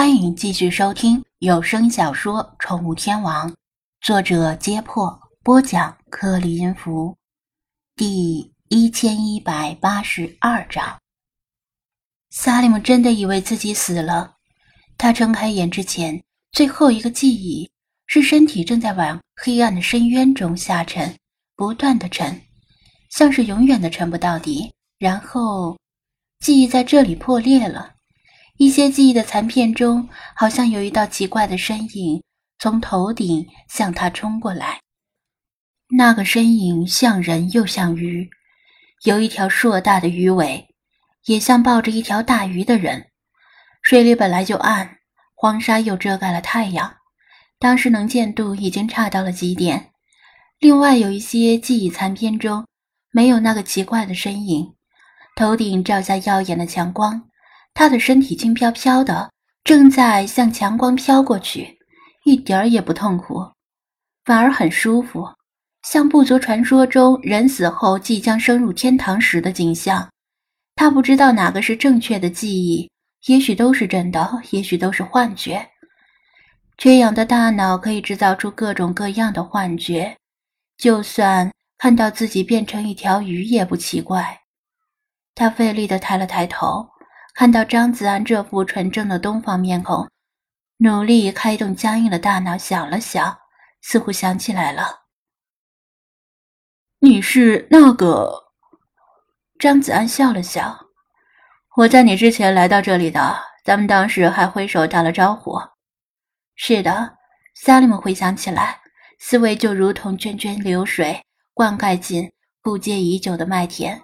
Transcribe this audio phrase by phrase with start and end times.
[0.00, 3.50] 欢迎继续收听有声小说《宠物天王》，
[4.00, 7.14] 作者：揭破，播讲：克里音符，
[7.94, 10.98] 第一千一百八十二章。
[12.30, 14.36] 萨利姆真的以为自己死了。
[14.96, 17.70] 他睁开眼之前，最后一个记忆
[18.06, 21.14] 是身体正在往黑暗的深渊中下沉，
[21.56, 22.40] 不断的沉，
[23.10, 24.72] 像是永远的沉不到底。
[24.98, 25.76] 然后，
[26.38, 27.96] 记忆在这里破裂了。
[28.60, 32.22] 一些记忆的残片中，好像有一道奇怪的身影
[32.58, 34.78] 从头顶向他冲过来。
[35.96, 38.28] 那个身影像人又像鱼，
[39.04, 40.68] 有一条硕大的鱼尾，
[41.24, 43.06] 也像抱着一条大鱼的人。
[43.80, 44.98] 水里本来就暗，
[45.34, 46.96] 黄沙又遮盖了太阳，
[47.58, 49.92] 当时能见度已经差到了极点。
[50.58, 52.66] 另外有一些记忆残片中，
[53.10, 54.74] 没有那个奇怪的身影，
[55.34, 57.29] 头顶照下耀眼的强光。
[57.80, 59.30] 他的身体轻飘飘的，
[59.64, 61.78] 正在向强光飘过去，
[62.26, 63.42] 一点儿也不痛苦，
[64.22, 65.26] 反而很舒服，
[65.84, 70.06] 像部族传说中人死后即将升入天堂时的景象。
[70.76, 72.86] 他不知道哪个是正确的记忆，
[73.28, 75.66] 也许都是真的，也许都是幻觉。
[76.76, 80.14] 缺氧的大脑可以制造出各种各样的幻觉，
[80.76, 84.38] 就算看到自己变成一条鱼也不奇怪。
[85.34, 86.86] 他费力地抬了抬头。
[87.40, 90.06] 看到张子安这副纯正的东方面孔，
[90.76, 93.38] 努力开动僵硬的大脑，想了想，
[93.80, 95.06] 似乎想起来了。
[96.98, 98.30] 你是那个？
[99.58, 100.78] 张子安笑了笑。
[101.78, 105.58] 我在你之前来到这里的，咱们当时还挥手打了招呼。
[106.56, 107.16] 是的，
[107.54, 108.78] 萨利姆回想起来，
[109.18, 111.24] 思维就如同涓涓流水，
[111.54, 112.30] 灌溉进
[112.60, 113.98] 枯竭已久的麦田。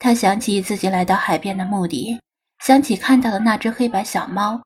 [0.00, 2.20] 他想起自己来到海边的目的。
[2.60, 4.62] 想起看到的那只黑白小猫，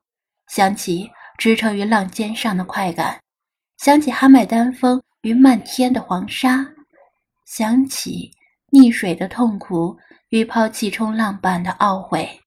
[0.47, 3.21] 想起驰骋于浪尖上的快感，
[3.77, 6.65] 想起哈麦丹峰与漫天的黄沙，
[7.45, 8.31] 想起
[8.71, 9.97] 溺水的痛苦
[10.29, 12.41] 与抛弃冲浪板的懊悔。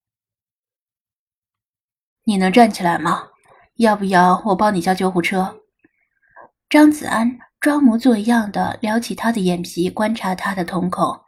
[2.24, 3.28] 你能站起来吗？
[3.76, 5.60] 要不要我帮你叫救护车？
[6.68, 11.20] 张子安装模作样的撩起他的眼皮，观察他的瞳孔。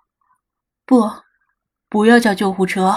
[0.85, 1.09] 不，
[1.89, 2.95] 不要叫救护车。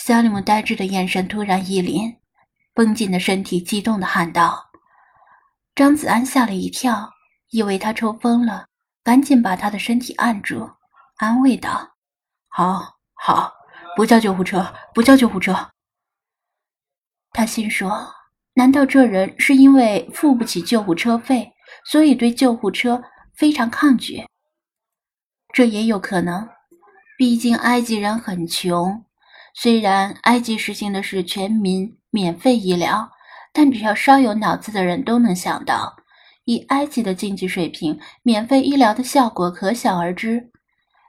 [0.00, 2.16] 萨利姆呆滞的眼神突然一凛，
[2.72, 4.70] 绷紧的身体激动的喊道
[5.74, 7.12] ：“张子安吓了一跳，
[7.50, 8.66] 以为他抽风了，
[9.02, 10.70] 赶紧把他的身体按住，
[11.16, 11.96] 安慰道
[12.48, 13.52] ：‘好，好，
[13.96, 15.68] 不叫救护车，不叫救护车。’
[17.34, 18.14] 他心说：
[18.54, 21.52] 难道这人是因为付不起救护车费，
[21.84, 23.02] 所以对救护车
[23.34, 24.24] 非常抗拒？
[25.52, 26.48] 这也有可能，
[27.18, 29.04] 毕竟埃及人很穷。”
[29.54, 33.08] 虽然埃及实行的是全民免费医疗，
[33.52, 35.96] 但只要稍有脑子的人都能想到，
[36.44, 40.50] 以埃及的经济水平，免费医疗的效果可想而知。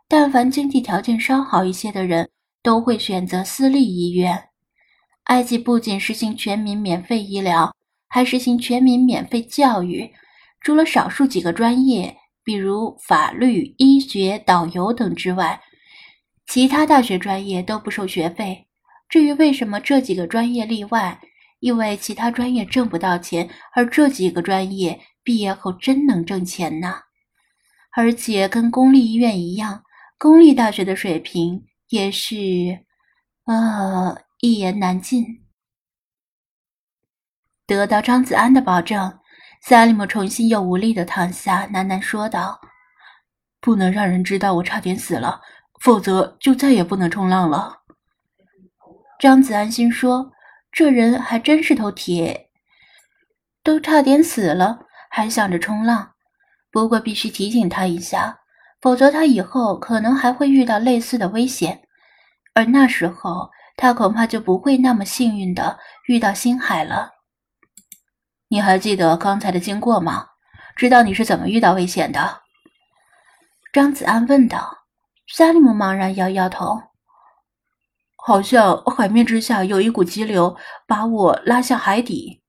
[0.08, 2.28] 但凡经济条件稍好一些的人，
[2.64, 4.46] 都会选择私立医院。
[5.26, 7.72] 埃及不仅实行全民免费医疗，
[8.08, 10.12] 还实行全民免费教育，
[10.62, 15.62] 除了少数几个专业，比如法律、医学、导游等之外。
[16.50, 18.68] 其他大学专业都不收学费。
[19.08, 21.22] 至于为什么这几个专业例外，
[21.60, 26.96] 因为其他专业挣不到钱，而这几个专业毕业后真能挣钱呢。
[27.96, 29.84] 而且跟公立医院一样，
[30.18, 32.36] 公立大学的水平也是……
[33.46, 35.24] 呃，一言难尽。
[37.68, 39.20] 得到张子安的保证，
[39.62, 42.60] 萨利姆重新又无力的躺下，喃喃说道
[43.62, 45.40] ：“不能让人知道我差点死了。”
[45.80, 47.78] 否则就再也不能冲浪了。
[49.20, 50.32] 张子安心说
[50.72, 52.50] ：“这人还真是头铁，
[53.64, 54.80] 都差点死了，
[55.10, 56.14] 还想着冲浪。
[56.72, 58.40] 不过必须提醒他一下，
[58.80, 61.82] 否则他以后可能还会遇到类似的危险，
[62.54, 67.12] 而那时候他恐怕就不会那么幸运的遇到星海了。”
[68.50, 70.28] 你还记得刚才的经过吗？
[70.76, 72.42] 知道你是怎么遇到危险的？
[73.74, 74.79] 张子安问道。
[75.32, 76.82] 萨利姆茫然摇摇头，
[78.16, 82.42] 好像海面之下有一股急流把我拉向海底。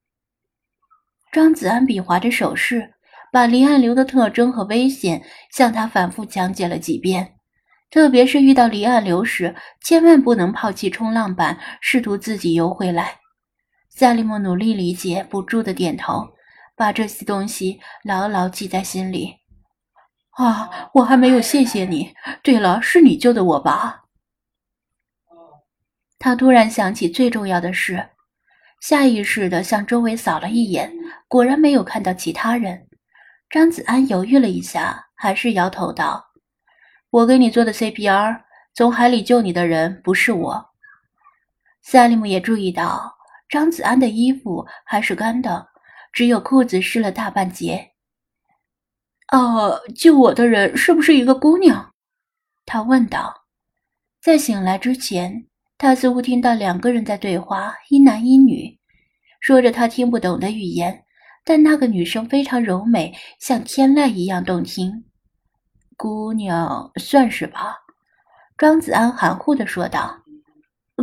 [1.31, 2.95] 张子安比划着手势，
[3.31, 5.23] 把离岸流的特征和危险
[5.53, 7.37] 向他反复讲解了几遍。
[7.91, 13.19] 特别是遇到离岸流时，千万不能抛弃冲浪板，试图自己游回来。
[13.91, 16.27] 萨利姆努力理解，不住的点头，
[16.75, 19.40] 把这些东西牢牢记在心里。
[20.43, 22.15] 啊，我还没有谢谢你。
[22.43, 24.05] 对了，是你救的我吧？
[26.19, 28.09] 他突然想起最重要的事，
[28.81, 30.91] 下意识的向周围扫了一眼，
[31.29, 32.89] 果然没有看到其他人。
[33.51, 36.25] 张子安犹豫了一下，还是摇头道
[37.11, 38.41] ：“我给你做的 CPR，
[38.73, 40.71] 从海里救你的人不是我。”
[41.83, 43.15] 赛利姆也注意到
[43.47, 45.69] 张子安的衣服还是干的，
[46.15, 47.90] 只有裤子湿了大半截。
[49.33, 51.93] 哦，救我的人是不是一个姑娘？
[52.67, 53.43] 他问道。
[54.21, 55.47] 在醒来之前，
[55.79, 58.79] 他似乎听到两个人在对话，一男一女，
[59.41, 61.05] 说着他听不懂的语言，
[61.45, 65.05] 但那个女生非常柔美，像天籁一样动听。
[65.97, 67.77] 姑娘算是吧，
[68.57, 70.17] 庄子安含糊的说道。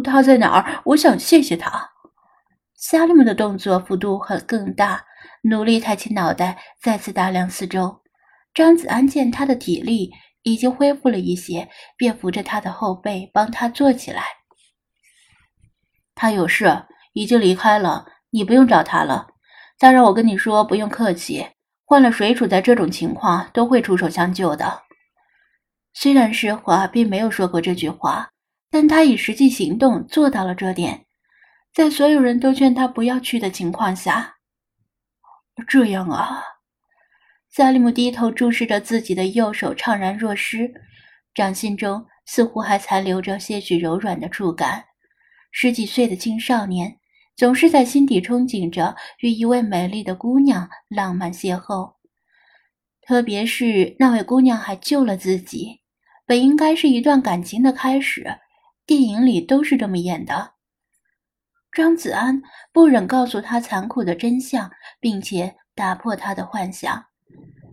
[0.04, 0.82] 他在哪儿？
[0.86, 1.90] 我想谢谢他。
[2.76, 5.04] 萨利姆的动作幅度很更大，
[5.42, 8.00] 努力抬起脑袋，再次打量四周。
[8.58, 10.12] 张子安见他的体力
[10.42, 14.24] 已经恢复了一些，便扶着他的后背，帮他坐起来。
[16.16, 19.28] 他有事，已经离开了，你不用找他了。
[19.78, 21.46] 他让我跟你说，不用客气。
[21.86, 24.82] 换了谁处在这种情况，都会出手相救的。
[25.94, 28.32] 虽然实话并没有说过这句话。
[28.72, 31.06] 但他以实际行动做到了这点，
[31.76, 34.38] 在所有人都劝他不要去的情况下，
[35.68, 36.57] 这样啊。
[37.50, 40.72] 萨利姆低头注视着自己的右手，怅然若失，
[41.34, 44.84] 掌心中似乎还残留着些许柔软的触感。
[45.52, 47.00] 十几岁的青少年
[47.36, 51.96] 总是在心底憧憬着与一位美丽的姑娘浪漫邂逅，
[53.02, 55.82] 特别是那位姑娘还救了自己，
[56.26, 58.26] 本应该是一段感情的开始。
[58.86, 60.54] 电影里都是这么演的。
[61.72, 62.42] 张子安
[62.72, 67.06] 不忍告诉他残酷的真相，并且打破他的幻想，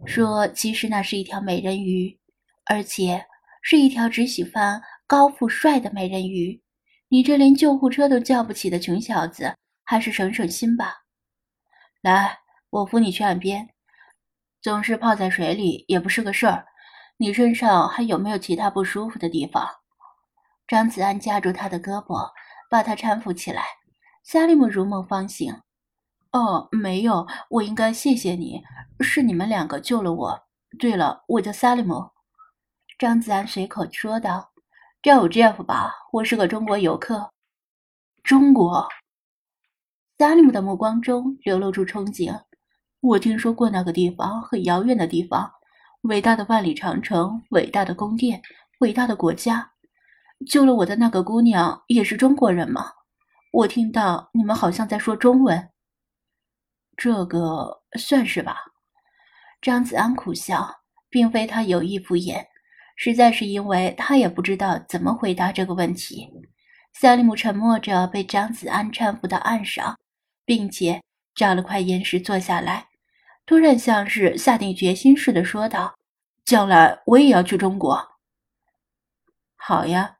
[0.07, 2.19] 说：“其实那是一条美人鱼，
[2.67, 3.25] 而且
[3.63, 6.63] 是一条只喜欢高富帅的美人鱼。
[7.09, 9.55] 你这连救护车都叫不起的穷小子，
[9.85, 11.05] 还是省省心吧。
[12.03, 12.39] 来，
[12.71, 13.69] 我扶你去岸边。
[14.61, 16.67] 总是泡在水里也不是个事儿。
[17.17, 19.67] 你身上还有没有其他不舒服的地方？”
[20.67, 22.31] 张子安夹住他的胳膊，
[22.71, 23.65] 把他搀扶起来。
[24.23, 25.55] 萨利姆如梦方醒
[26.35, 28.61] ：“哦，没有，我应该谢谢你，
[28.99, 30.43] 是你们两个救了我。
[30.81, 32.11] 对了，我叫萨利姆。”
[32.99, 34.51] 张子安随口说道
[35.01, 37.31] ：“叫我 Jeff 吧，我是个中国游客。”
[38.25, 38.89] 中国。
[40.19, 42.43] 萨利姆的目光中流露出憧憬。
[43.01, 45.49] 我听说过那个地方，很遥远的地方，
[46.03, 48.43] 伟大的万里长城，伟大的宫殿，
[48.81, 49.71] 伟大的国家。
[50.51, 52.91] 救了我的那个姑娘也是中国人吗？
[53.53, 55.71] 我听到你们好像在说中文。
[56.97, 58.57] 这个算是吧。
[59.61, 60.69] 张子安苦笑，
[61.09, 62.45] 并非他有意敷衍，
[62.97, 66.31] 实在是因为他也不知道怎么回答这个问题。
[66.93, 69.99] 萨利姆沉默着，被张子安搀扶到岸上，
[70.45, 71.03] 并且
[71.35, 72.89] 找了块岩石坐下来，
[73.47, 75.95] 突然像是下定决心似的说道
[76.45, 78.07] ：“将来我也要去中国。”
[79.57, 80.19] 好呀。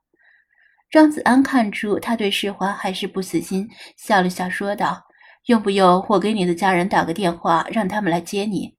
[0.91, 5.05] 张子安看出他对世华还是不死心，笑了笑说道
[5.45, 8.75] ：“用不用我给你的家人打个电话，让他们来接你？”“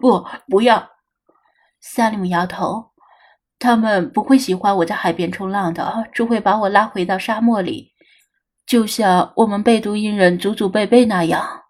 [0.00, 0.90] 不，不要。”
[1.80, 2.90] 萨利姆摇头
[3.58, 7.92] ，“他们不会喜欢我在海边冲浪的，只会把我拉回到沙漠里，
[8.66, 11.62] 就像我们贝都因人祖祖辈辈那样。”